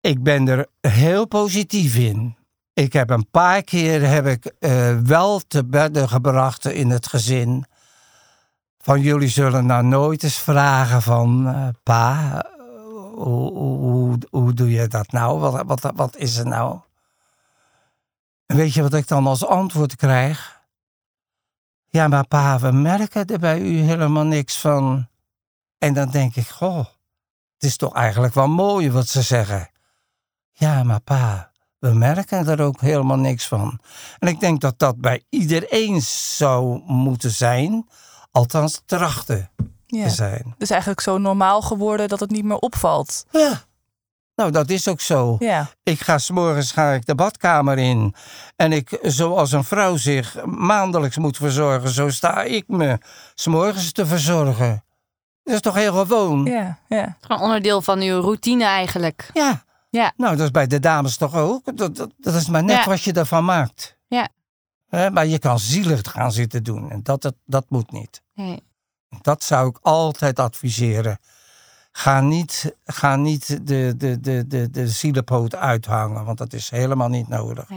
Ik 0.02 0.24
ben 0.24 0.48
er 0.48 0.68
heel 0.82 1.28
positief 1.28 1.96
in. 1.96 2.38
Ik 2.74 2.94
heb 2.94 3.10
een 3.10 3.30
paar 3.30 3.64
keer 3.64 4.08
heb 4.08 4.26
ik 4.26 4.54
uh, 4.60 5.00
wel 5.00 5.40
te 5.40 5.66
bedden 5.66 6.10
gebracht 6.10 6.66
in 6.66 6.90
het 6.90 7.08
gezin. 7.08 7.66
Van 8.82 9.02
jullie 9.02 9.30
zullen 9.30 9.66
nou 9.66 9.84
nooit 9.84 10.24
eens 10.24 10.38
vragen 10.38 11.02
van 11.02 11.48
uh, 11.48 11.68
pa, 11.84 12.46
hoe, 13.14 13.52
hoe, 13.54 14.18
hoe, 14.30 14.54
doe 14.54 14.72
je 14.72 14.88
dat 14.88 15.12
nou? 15.12 15.40
Wat, 15.40 15.64
wat, 15.66 15.92
wat 15.96 16.18
is 16.18 16.38
er 16.38 16.48
nou? 16.48 16.80
Weet 18.46 18.74
je 18.74 18.82
wat 18.82 18.94
ik 18.94 19.08
dan 19.08 19.28
als 19.28 19.46
antwoord 19.46 19.96
krijg? 19.96 20.62
Ja, 21.90 22.08
maar 22.08 22.28
pa, 22.28 22.60
we 22.60 22.72
merken 22.72 23.26
er 23.26 23.40
bij 23.40 23.60
u 23.60 23.78
helemaal 23.78 24.24
niks 24.24 24.60
van. 24.60 25.08
En 25.78 25.94
dan 25.94 26.10
denk 26.10 26.36
ik, 26.36 26.48
goh, 26.48 26.86
het 27.54 27.64
is 27.64 27.78
toch 27.78 27.94
eigenlijk 27.94 28.34
wel 28.34 28.48
mooi 28.48 28.92
wat 28.92 29.08
ze 29.08 29.22
zeggen. 29.22 29.70
Ja, 30.52 30.84
maar 30.84 31.00
pa, 31.00 31.52
we 31.80 31.94
merken 31.94 32.48
er 32.48 32.62
ook 32.62 32.82
helemaal 32.82 33.18
niks 33.18 33.48
van. 33.48 33.80
En 34.20 34.28
ik 34.28 34.40
denk 34.40 34.62
dat 34.62 34.80
dat 34.80 35.02
bij 35.02 35.24
iedereen 35.30 36.02
zou 36.02 36.82
moeten 36.86 37.32
zijn, 37.32 37.88
althans 38.32 38.82
trachten 38.86 39.50
ja. 39.86 40.04
te 40.04 40.10
zijn. 40.10 40.56
Dus 40.58 40.70
eigenlijk 40.70 41.02
zo 41.02 41.18
normaal 41.18 41.62
geworden 41.62 42.08
dat 42.08 42.20
het 42.20 42.30
niet 42.30 42.44
meer 42.46 42.58
opvalt. 42.58 43.26
Ja. 43.32 43.62
Nou, 44.36 44.52
dat 44.52 44.70
is 44.70 44.88
ook 44.88 45.02
zo. 45.02 45.36
Ja. 45.40 45.70
Ik 45.84 46.00
ga 46.02 46.18
s'morgens 46.18 46.72
ga 46.72 46.92
ik 46.92 47.06
de 47.06 47.16
badkamer 47.16 47.78
in. 47.78 48.16
En 48.56 48.72
ik, 48.72 49.00
zoals 49.02 49.52
een 49.52 49.64
vrouw 49.64 49.98
zich 49.98 50.46
maandelijks 50.46 51.18
moet 51.18 51.38
verzorgen, 51.38 51.90
zo 51.90 52.10
sta 52.10 52.44
ik 52.44 52.68
me 52.68 52.98
s'morgens 53.34 53.92
te 53.92 54.06
verzorgen. 54.06 54.84
Dat 55.44 55.54
is 55.54 55.62
toch 55.62 55.76
heel 55.76 55.94
gewoon? 55.94 56.46
Ja, 56.46 56.80
ja. 56.88 57.18
Gewoon 57.22 57.42
onderdeel 57.42 57.82
van 57.82 58.02
uw 58.02 58.22
routine 58.22 58.64
eigenlijk. 58.64 59.30
Ja. 59.34 59.64
Ja. 59.90 60.14
Nou, 60.18 60.36
dat 60.36 60.46
is 60.46 60.52
bij 60.52 60.68
de 60.68 60.80
dames 60.80 61.18
toch 61.18 61.36
ook? 61.36 61.78
Dat, 61.78 61.96
dat, 61.96 62.10
dat 62.18 62.34
is 62.34 62.48
maar 62.48 62.64
net 62.64 62.78
Ja. 62.78 62.86
wat 62.86 63.02
je 63.02 63.14
ervan 63.14 63.46
maakt. 63.46 63.98
Ja. 64.08 64.28
Maar 64.90 65.26
je 65.26 65.40
kan 65.40 65.60
zielig 65.60 66.02
gaan 66.12 66.32
zitten 66.32 66.64
doen. 66.64 66.92
En 66.92 67.04
dat, 67.04 67.22
dat, 67.22 67.36
dat 67.46 67.66
moet 67.70 67.92
niet. 67.92 68.22
Nee. 68.34 68.64
Dat 69.22 69.44
zou 69.44 69.70
ik 69.70 69.78
altijd 69.82 70.40
adviseren. 70.40 71.18
Ga 71.92 72.22
niet, 72.22 72.76
ga 72.86 73.16
niet 73.16 73.68
de, 73.68 73.94
de, 73.98 74.20
de, 74.20 74.48
de, 74.48 74.70
de 74.70 74.88
zielenpoot 74.88 75.56
uithangen, 75.56 76.26
want 76.26 76.38
dat 76.38 76.54
is 76.54 76.70
helemaal 76.70 77.10
niet 77.10 77.28
nodig. 77.28 77.70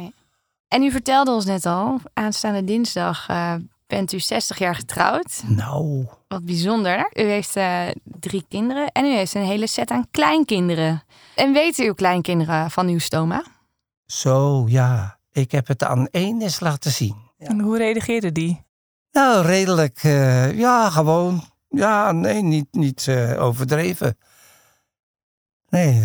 En 0.68 0.82
u 0.82 0.90
vertelde 0.90 1.30
ons 1.30 1.44
net 1.44 1.66
al, 1.66 2.00
aanstaande 2.14 2.64
dinsdag 2.64 3.28
eh, 3.28 3.54
bent 3.86 4.12
u 4.12 4.20
60 4.20 4.58
jaar 4.58 4.74
getrouwd. 4.74 5.42
Nou, 5.46 6.06
Wat 6.28 6.44
bijzonder. 6.44 7.10
U 7.14 7.22
heeft 7.22 7.56
eh, 7.56 7.88
drie 8.04 8.44
kinderen 8.48 8.92
en 8.92 9.04
u 9.04 9.14
heeft 9.14 9.34
een 9.34 9.44
hele 9.44 9.66
set 9.66 9.90
aan 9.90 10.06
kleinkinderen. 10.10 11.02
En 11.34 11.52
weten 11.52 11.84
uw 11.86 11.94
kleinkinderen 11.94 12.70
van 12.70 12.88
uw 12.88 12.98
stoma? 12.98 13.44
zo 14.06 14.64
ja. 14.68 15.20
Ik 15.32 15.50
heb 15.52 15.66
het 15.66 15.84
aan 15.84 16.08
één 16.08 16.42
eens 16.42 16.60
laten 16.60 16.90
zien. 16.90 17.16
En 17.38 17.60
hoe 17.60 17.76
reageerde 17.76 18.32
die? 18.32 18.62
Nou, 19.12 19.46
redelijk, 19.46 19.98
eh, 20.02 20.58
ja, 20.58 20.90
gewoon. 20.90 21.44
Ja, 21.68 22.12
nee, 22.12 22.42
niet, 22.42 22.66
niet 22.70 23.08
eh, 23.08 23.42
overdreven. 23.42 24.18
Nee, 25.68 26.02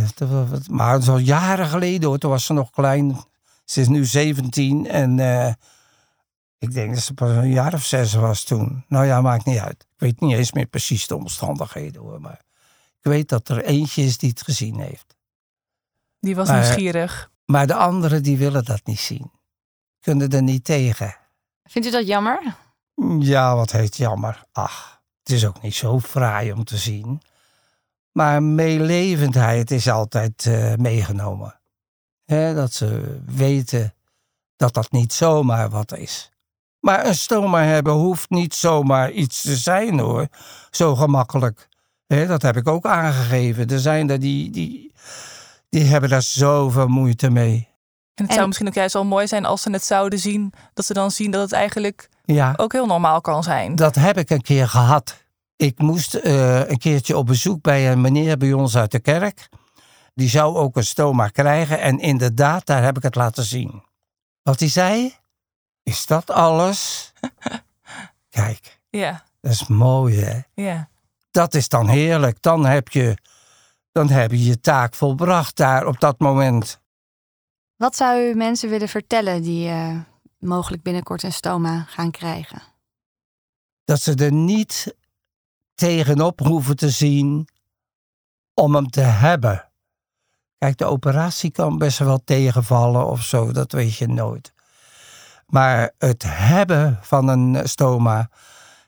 maar 0.70 0.94
het 0.94 1.02
is 1.02 1.10
al 1.10 1.18
jaren 1.18 1.68
geleden 1.68 2.10
hoor. 2.10 2.18
Toen 2.18 2.30
was 2.32 2.46
ze 2.46 2.54
nog 2.54 2.70
klein. 2.70 3.18
Ze 3.66 3.82
is 3.82 3.88
nu 3.88 4.06
17 4.06 4.88
en 4.88 5.20
eh, 5.20 5.54
ik 6.58 6.74
denk 6.74 6.94
dat 6.94 7.04
ze 7.04 7.14
pas 7.14 7.30
een 7.30 7.52
jaar 7.52 7.74
of 7.74 7.86
zes 7.86 8.14
was 8.14 8.44
toen. 8.44 8.86
Nou 8.88 9.06
ja, 9.06 9.22
maakt 9.22 9.46
niet 9.46 9.60
uit. 9.60 9.82
Ik 9.82 10.00
weet 10.00 10.20
niet 10.20 10.38
eens 10.38 10.52
meer 10.52 10.66
precies 10.66 11.08
de 11.08 11.16
omstandigheden 11.16 12.02
hoor. 12.02 12.22
Maar 12.22 12.42
ik 13.00 13.12
weet 13.12 13.30
dat 13.30 13.50
er 13.50 13.64
eentje 13.64 14.04
is 14.04 14.18
die 14.18 14.30
het 14.30 14.42
gezien 14.42 14.80
heeft. 14.80 15.16
Die 16.20 16.36
was 16.36 16.48
Maar- 16.48 16.60
nieuwsgierig. 16.62 17.32
Maar 17.52 17.68
de 17.68 17.74
anderen 17.74 18.24
die 18.24 18.38
willen 18.38 18.66
dat 18.66 18.86
niet 18.86 19.00
zien. 19.00 19.32
Kunnen 20.00 20.30
er 20.30 20.44
niet 20.44 20.64
tegen. 20.64 21.16
Vindt 21.64 21.88
u 21.88 21.92
dat 21.92 22.08
jammer? 22.08 22.56
Ja, 23.20 23.56
wat 23.56 23.72
heet 23.72 23.98
jammer. 23.98 24.44
Ach, 24.52 25.02
het 25.24 25.32
is 25.32 25.46
ook 25.46 25.62
niet 25.62 25.76
zo 25.76 26.00
fraai 26.00 26.52
om 26.52 26.64
te 26.64 26.78
zien. 26.78 27.22
Maar 28.12 28.44
meelevendheid 28.44 29.72
is 29.72 29.90
altijd 29.90 30.46
eh, 30.46 30.74
meegenomen. 30.76 31.60
Dat 32.26 32.74
ze 32.74 33.20
weten 33.26 33.94
dat 34.56 34.74
dat 34.74 34.92
niet 34.92 35.14
zomaar 35.14 35.70
wat 35.70 35.98
is. 35.98 36.32
Maar 36.80 37.06
een 37.06 37.16
stoma 37.16 37.64
hebben 37.64 37.94
hoeft 37.94 38.30
niet 38.30 38.56
zomaar 38.56 39.12
iets 39.12 39.42
te 39.42 39.56
zijn 39.56 40.00
hoor. 40.00 40.28
Zo 40.72 40.96
gemakkelijk. 40.96 41.68
Dat 42.08 42.42
heb 42.42 42.58
ik 42.58 42.68
ook 42.68 42.86
aangegeven. 42.86 43.68
Er 43.68 43.80
zijn 43.80 44.10
er 44.10 44.20
die, 44.20 44.50
die, 44.50 44.94
die 45.70 45.84
hebben 45.84 46.10
daar 46.10 46.22
zoveel 46.22 46.88
moeite 46.88 47.30
mee. 47.30 47.56
En 48.14 48.24
het 48.24 48.28
En- 48.28 48.34
zou 48.34 48.46
misschien 48.48 48.68
ook 48.68 48.74
juist 48.74 48.94
wel 48.94 49.06
mooi 49.06 49.28
zijn 49.28 49.46
als 49.46 49.62
ze 49.62 49.72
het 49.72 49.84
zouden 49.84 50.20
zien. 50.20 50.54
Dat 50.74 50.86
ze 50.86 50.94
dan 50.94 51.12
zien 51.12 51.32
dat 51.32 51.42
het 51.42 51.52
eigenlijk 51.52 52.10
Ja. 52.26 52.54
ook 52.58 52.72
heel 52.72 52.86
normaal 52.86 53.22
kan 53.22 53.44
zijn. 53.44 53.76
Dat 53.76 53.96
heb 53.96 54.18
ik 54.18 54.30
een 54.30 54.42
keer 54.42 54.68
gehad. 54.68 55.26
Ik 55.56 55.78
moest 55.80 56.14
eh, 56.14 56.70
een 56.70 56.78
keertje 56.78 57.18
op 57.18 57.26
bezoek 57.26 57.62
bij 57.62 57.92
een 57.92 58.02
meneer 58.02 58.38
bij 58.38 58.54
ons 58.54 58.78
uit 58.78 58.92
de 58.92 59.00
kerk. 59.00 59.50
Die 60.14 60.30
zou 60.30 60.56
ook 60.56 60.76
een 60.76 60.86
stoma 60.86 61.28
krijgen. 61.28 61.80
En 61.82 62.00
inderdaad, 62.00 62.66
daar 62.66 62.84
heb 62.84 62.98
ik 62.98 63.04
het 63.04 63.16
laten 63.16 63.44
zien. 63.44 63.84
Wat 64.44 64.60
hij 64.60 64.70
zei? 64.70 65.16
Is 65.84 66.06
dat 66.06 66.30
alles? 66.32 67.12
Kijk, 68.30 68.80
Ja, 68.90 69.24
dat 69.42 69.52
is 69.52 69.68
mooi 69.68 70.20
hè. 70.20 70.40
ja. 70.54 70.90
Dat 71.32 71.54
is 71.54 71.68
dan 71.70 71.88
heerlijk. 71.88 72.42
Dan 72.42 72.66
heb 72.66 72.88
je, 72.90 73.18
dan 73.98 74.10
heb 74.10 74.32
je 74.32 74.44
je 74.44 74.60
taak 74.60 74.96
volbracht 74.96 75.56
daar 75.56 75.86
op 75.88 76.00
dat 76.00 76.20
moment. 76.20 76.82
Wat 77.76 77.96
zou 77.96 78.22
u 78.22 78.34
mensen 78.34 78.70
willen 78.70 78.90
vertellen 78.90 79.42
die 79.42 79.70
eh, 79.70 80.00
mogelijk 80.40 80.84
binnenkort 80.84 81.24
een 81.24 81.34
stoma 81.34 81.84
gaan 81.84 82.12
krijgen? 82.12 82.62
Dat 83.84 84.02
ze 84.02 84.16
er 84.16 84.34
niet 84.34 84.96
tegenop 85.76 86.40
hoeven 86.40 86.76
te 86.76 86.90
zien 86.90 87.48
om 88.54 88.76
hem 88.76 88.90
te 88.90 89.02
hebben. 89.02 89.70
Kijk, 90.58 90.78
de 90.78 90.86
operatie 90.86 91.52
kan 91.52 91.78
best 91.78 91.98
wel 91.98 92.24
tegenvallen 92.24 93.06
of 93.06 93.22
zo, 93.22 93.52
dat 93.52 93.72
weet 93.72 93.96
je 93.96 94.08
nooit. 94.08 94.54
Maar 95.46 95.94
het 95.98 96.24
hebben 96.28 97.00
van 97.02 97.28
een 97.28 97.70
stoma, 97.70 98.30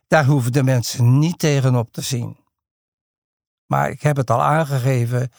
daar 0.07 0.25
hoeven 0.25 0.51
de 0.51 0.63
mensen 0.63 1.19
niet 1.19 1.39
tegenop 1.39 1.91
te 1.93 2.01
zien. 2.01 2.37
Maar 3.69 3.89
ik 3.89 4.01
heb 4.01 4.17
het 4.17 4.29
al 4.29 4.41
aangegeven, 4.41 5.31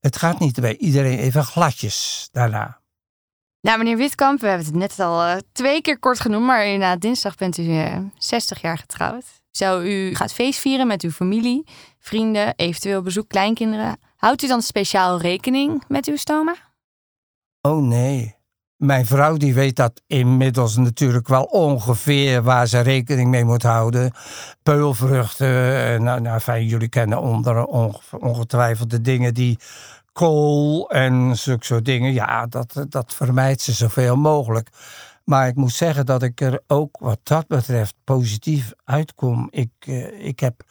het 0.00 0.16
gaat 0.16 0.38
niet 0.38 0.60
bij 0.60 0.76
iedereen 0.76 1.18
even 1.18 1.44
gladjes 1.44 2.28
daarna. 2.32 2.80
Nou, 3.60 3.78
meneer 3.78 3.96
Witkamp, 3.96 4.40
we 4.40 4.46
hebben 4.46 4.66
het 4.66 4.74
net 4.74 5.00
al 5.00 5.22
eh, 5.22 5.36
twee 5.52 5.80
keer 5.80 5.98
kort 5.98 6.20
genoemd, 6.20 6.46
maar 6.46 6.64
inderdaad, 6.64 7.00
dinsdag 7.00 7.34
bent 7.34 7.58
u 7.58 7.78
eh, 7.78 7.98
60 8.18 8.60
jaar 8.60 8.78
getrouwd. 8.78 9.24
Zo, 9.50 9.80
u 9.80 10.14
gaat 10.14 10.32
feest 10.32 10.60
vieren 10.60 10.86
met 10.86 11.02
uw 11.02 11.10
familie, 11.10 11.66
vrienden, 11.98 12.54
eventueel 12.56 13.02
bezoek 13.02 13.28
kleinkinderen. 13.28 13.98
Houdt 14.16 14.42
u 14.42 14.46
dan 14.46 14.62
speciaal 14.62 15.20
rekening 15.20 15.84
met 15.88 16.06
uw 16.06 16.16
stoma? 16.16 16.54
Oh 17.60 17.82
nee. 17.82 18.39
Mijn 18.80 19.06
vrouw 19.06 19.36
die 19.36 19.54
weet 19.54 19.76
dat 19.76 20.02
inmiddels 20.06 20.76
natuurlijk 20.76 21.28
wel 21.28 21.42
ongeveer 21.44 22.42
waar 22.42 22.66
ze 22.66 22.80
rekening 22.80 23.30
mee 23.30 23.44
moet 23.44 23.62
houden. 23.62 24.12
Peulvruchten, 24.62 25.84
eh, 25.86 26.00
nou, 26.00 26.20
nou 26.20 26.40
fijn, 26.40 26.66
jullie 26.66 26.88
kennen 26.88 27.20
onder, 27.20 27.64
onge- 27.64 28.18
ongetwijfeld 28.18 28.90
de 28.90 29.00
dingen 29.00 29.34
die 29.34 29.58
kool 30.12 30.90
en 30.90 31.36
zulke 31.36 31.64
soort 31.64 31.84
dingen. 31.84 32.12
Ja, 32.12 32.46
dat, 32.46 32.86
dat 32.88 33.14
vermijdt 33.14 33.60
ze 33.60 33.72
zoveel 33.72 34.16
mogelijk. 34.16 34.68
Maar 35.24 35.48
ik 35.48 35.54
moet 35.54 35.72
zeggen 35.72 36.06
dat 36.06 36.22
ik 36.22 36.40
er 36.40 36.60
ook 36.66 36.96
wat 37.00 37.20
dat 37.22 37.46
betreft 37.46 37.94
positief 38.04 38.72
uitkom. 38.84 39.48
Ik, 39.50 39.70
eh, 39.78 40.26
ik 40.26 40.40
heb 40.40 40.62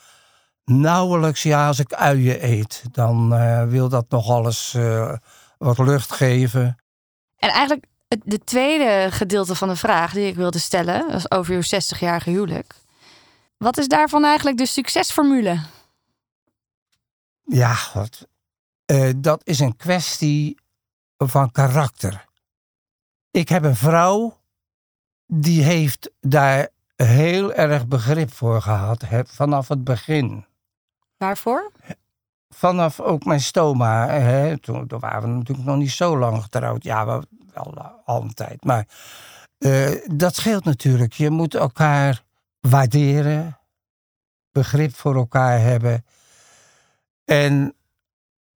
nauwelijks, 0.66 1.44
ja, 1.44 1.68
als 1.68 1.80
ik 1.80 1.94
uien 1.94 2.46
eet, 2.52 2.84
dan 2.92 3.34
eh, 3.34 3.64
wil 3.64 3.90
dat 3.90 4.06
nogal 4.10 4.46
eens 4.46 4.78
wat 5.58 5.78
lucht 5.78 6.12
geven. 6.12 6.78
En 7.38 7.50
eigenlijk 7.50 7.86
het 8.10 8.22
de 8.24 8.44
tweede 8.44 9.12
gedeelte 9.12 9.56
van 9.56 9.68
de 9.68 9.76
vraag 9.76 10.14
die 10.14 10.28
ik 10.28 10.36
wilde 10.36 10.60
stellen, 10.60 11.10
is 11.10 11.32
over 11.32 11.54
uw 11.54 11.62
60-jarige 11.62 12.30
huwelijk. 12.30 12.76
Wat 13.58 13.78
is 13.78 13.88
daarvan 13.88 14.26
eigenlijk 14.26 14.58
de 14.58 14.66
succesformule? 14.66 15.60
Ja, 17.44 17.74
God. 17.74 18.28
Eh, 18.86 19.10
dat 19.18 19.42
is 19.44 19.60
een 19.60 19.76
kwestie 19.76 20.58
van 21.18 21.52
karakter. 21.52 22.26
Ik 23.32 23.50
heb 23.50 23.64
een 23.64 23.76
vrouw 23.76 24.38
die 25.26 25.64
heeft 25.64 26.12
daar 26.20 26.68
heel 26.96 27.54
erg 27.54 27.88
begrip 27.88 28.34
voor 28.34 28.62
gehad 28.62 29.02
hè, 29.02 29.26
vanaf 29.26 29.68
het 29.68 29.84
begin. 29.84 30.46
Waarvoor? 31.18 31.72
Vanaf 32.50 33.00
ook 33.00 33.26
mijn 33.26 33.42
stoma. 33.42 34.08
Hè, 34.08 34.60
toen, 34.60 34.88
toen 34.88 35.00
waren 35.00 35.30
we 35.30 35.38
natuurlijk 35.38 35.68
nog 35.68 35.78
niet 35.78 35.92
zo 35.92 36.18
lang 36.18 36.42
getrouwd. 36.42 36.84
Ja, 36.84 37.06
wel, 37.06 37.24
al 38.06 38.22
een 38.22 38.34
tijd. 38.34 38.64
Maar 38.64 38.88
eh, 39.58 39.92
dat 40.06 40.36
scheelt 40.36 40.66
natuurlijk. 40.66 41.14
Je 41.14 41.30
moet 41.30 41.56
elkaar 41.56 42.24
waarderen. 42.60 43.60
Begrip 44.52 44.96
voor 44.96 45.16
elkaar 45.16 45.60
hebben. 45.60 46.06
En 47.26 47.76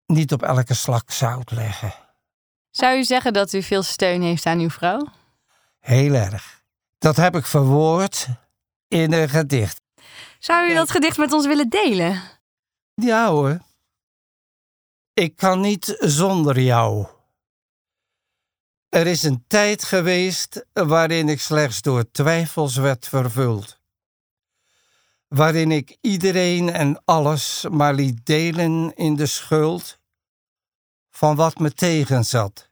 niet 0.06 0.34
op 0.34 0.44
elke 0.44 0.74
slak 0.74 1.12
zout 1.12 1.52
leggen. 1.52 1.94
Zou 2.72 2.98
u 2.98 3.04
zeggen 3.04 3.34
dat 3.34 3.54
u 3.54 3.62
veel 3.62 3.84
steun 3.84 4.22
heeft 4.22 4.46
aan 4.46 4.60
uw 4.60 4.70
vrouw? 4.70 5.08
Heel 5.80 6.14
erg. 6.14 6.62
Dat 6.98 7.16
heb 7.16 7.36
ik 7.36 7.46
verwoord 7.46 8.28
in 8.88 9.14
een 9.14 9.30
gedicht. 9.30 9.82
Zou 10.40 10.70
u 10.70 10.74
dat 10.74 10.92
gedicht 10.92 11.18
met 11.18 11.34
ons 11.34 11.46
willen 11.46 11.70
delen? 11.70 12.22
Ja 12.94 13.30
hoor. 13.30 13.60
Ik 15.14 15.36
kan 15.36 15.60
niet 15.60 15.96
zonder 16.00 16.60
jou. 16.60 17.08
Er 18.94 19.08
is 19.08 19.24
een 19.24 19.44
tijd 19.48 19.84
geweest 19.84 20.66
waarin 20.74 21.30
ik 21.30 21.40
slechts 21.40 21.82
door 21.82 22.12
twijfels 22.12 22.76
werd 22.76 23.08
vervuld. 23.08 23.80
Waarin 25.28 25.72
ik 25.72 25.98
iedereen 26.02 26.70
en 26.70 27.02
alles 27.06 27.66
maar 27.72 27.94
liet 27.94 28.26
delen 28.26 28.96
in 28.96 29.16
de 29.16 29.26
schuld 29.26 30.00
van 31.10 31.36
wat 31.36 31.58
me 31.58 31.74
tegenzat. 31.74 32.70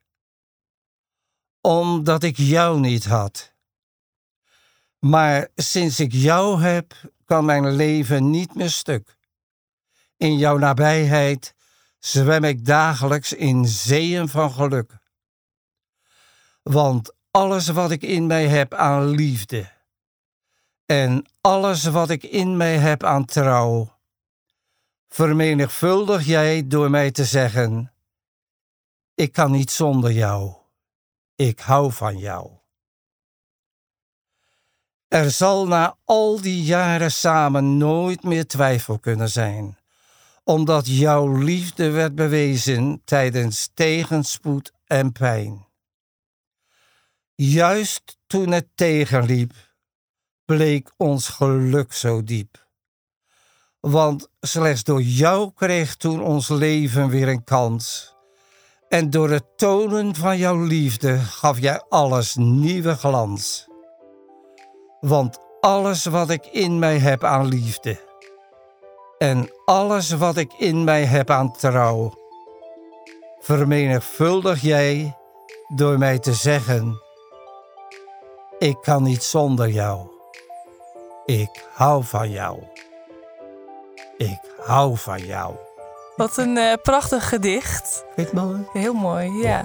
Omdat 1.62 2.24
ik 2.24 2.38
jou 2.38 2.80
niet 2.80 3.06
had. 3.06 3.54
Maar 5.00 5.48
sinds 5.56 6.00
ik 6.00 6.12
jou 6.12 6.62
heb, 6.62 6.94
kan 7.26 7.46
mijn 7.46 7.72
leven 7.76 8.30
niet 8.30 8.56
meer 8.56 8.70
stuk. 8.70 9.18
In 10.18 10.38
jouw 10.38 10.58
nabijheid 10.58 11.56
zwem 12.00 12.44
ik 12.44 12.66
dagelijks 12.66 13.34
in 13.34 13.66
zeeën 13.66 14.28
van 14.28 14.52
geluk. 14.52 15.01
Want 16.62 17.13
alles 17.32 17.67
wat 17.67 17.91
ik 17.91 18.02
in 18.02 18.28
mij 18.28 18.47
heb 18.47 18.74
aan 18.74 19.08
liefde 19.08 19.71
en 20.86 21.26
alles 21.41 21.84
wat 21.84 22.10
ik 22.10 22.24
in 22.24 22.58
mij 22.58 22.78
heb 22.78 23.04
aan 23.04 23.26
trouw, 23.26 23.97
vermenigvuldig 25.10 26.26
jij 26.26 26.67
door 26.67 26.89
mij 26.89 27.12
te 27.12 27.26
zeggen: 27.26 27.91
Ik 29.15 29.32
kan 29.32 29.52
niet 29.52 29.71
zonder 29.71 30.12
jou, 30.12 30.54
ik 31.36 31.60
hou 31.60 31.91
van 31.91 32.17
jou. 32.17 32.52
Er 35.08 35.32
zal 35.32 35.67
na 35.67 35.97
al 36.06 36.41
die 36.41 36.63
jaren 36.63 37.12
samen 37.12 37.78
nooit 37.78 38.24
meer 38.24 38.47
twijfel 38.47 39.00
kunnen 39.00 39.30
zijn 39.30 39.80
omdat 40.43 40.88
jouw 40.88 41.38
liefde 41.38 41.89
werd 41.89 42.15
bewezen 42.15 43.02
tijdens 43.06 43.71
tegenspoed 43.74 44.71
en 44.86 45.12
pijn. 45.12 45.65
Juist 47.43 48.17
toen 48.27 48.51
het 48.51 48.67
tegenliep, 48.75 49.54
bleek 50.45 50.91
ons 50.97 51.27
geluk 51.27 51.93
zo 51.93 52.23
diep. 52.23 52.67
Want 53.80 54.30
slechts 54.39 54.84
door 54.84 55.01
jou 55.01 55.51
kreeg 55.56 55.95
toen 55.95 56.23
ons 56.23 56.49
leven 56.49 57.10
weer 57.10 57.27
een 57.27 57.43
kans. 57.43 58.15
En 58.89 59.10
door 59.10 59.30
het 59.30 59.58
tonen 59.58 60.15
van 60.15 60.38
jouw 60.38 60.63
liefde 60.63 61.17
gaf 61.17 61.60
jij 61.60 61.84
alles 61.89 62.36
nieuwe 62.36 62.95
glans. 62.95 63.67
Want 64.99 65.38
alles 65.60 66.06
wat 66.06 66.30
ik 66.30 66.45
in 66.45 66.80
mij 66.80 66.97
heb 66.97 67.23
aan 67.23 67.47
liefde 67.47 67.99
en 69.17 69.49
alles 69.65 70.12
wat 70.12 70.38
ik 70.38 70.54
in 70.54 70.84
mij 70.84 71.06
heb 71.06 71.30
aan 71.30 71.51
trouw, 71.51 72.13
vermenigvuldig 73.39 74.62
jij 74.62 75.17
door 75.75 75.97
mij 75.97 76.19
te 76.19 76.34
zeggen: 76.34 77.10
Ik 78.62 78.78
kan 78.82 79.04
niet 79.04 79.24
zonder 79.24 79.69
jou. 79.69 80.08
Ik 81.26 81.65
hou 81.74 82.04
van 82.04 82.30
jou. 82.30 82.60
Ik 84.17 84.39
hou 84.65 84.97
van 84.97 85.26
jou. 85.26 85.56
Wat 86.15 86.38
een 86.38 86.58
eh, 86.58 86.74
prachtig 86.82 87.30
gedicht. 87.30 88.06
Vind 88.15 88.30
je 88.30 88.38
het 88.38 88.45
mooi? 88.45 88.67
Heel 88.74 88.93
mooi, 88.93 89.32
ja. 89.32 89.63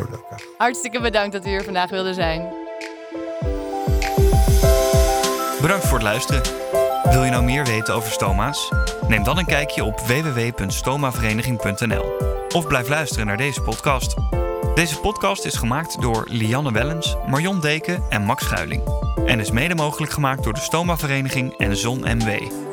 Hartstikke 0.59 1.01
bedankt 1.01 1.33
dat 1.33 1.47
u 1.47 1.49
hier 1.49 1.65
vandaag 1.65 1.91
wilde 1.91 2.15
zijn. 2.15 2.41
Bedankt 5.61 5.85
voor 5.85 5.99
het 5.99 6.03
luisteren. 6.03 6.43
Wil 7.11 7.25
je 7.25 7.31
nou 7.31 7.45
meer 7.45 7.65
weten 7.65 7.95
over 7.95 8.13
stoma's? 8.13 8.73
Neem 9.09 9.25
dan 9.25 9.39
een 9.39 9.47
kijkje 9.47 9.85
op 9.85 10.01
www.stomavereniging.nl 10.01 12.05
of 12.55 12.67
blijf 12.67 12.89
luisteren 12.89 13.27
naar 13.27 13.37
deze 13.37 13.63
podcast. 13.63 14.15
Deze 14.77 15.01
podcast 15.01 15.45
is 15.45 15.55
gemaakt 15.55 16.01
door 16.01 16.25
Lianne 16.29 16.73
Wellens, 16.73 17.17
Marion 17.27 17.61
Deken 17.61 18.03
en 18.09 18.23
Max 18.23 18.45
Schuiling 18.45 18.83
en 19.27 19.41
is 19.41 19.51
mede 19.51 19.75
mogelijk 19.75 20.13
gemaakt 20.13 20.45
door 20.45 20.53
de 20.53 20.61
Stoma 20.61 20.97
Vereniging 20.97 21.57
en 21.57 21.77
Zon 21.77 22.01
MW. 22.01 22.66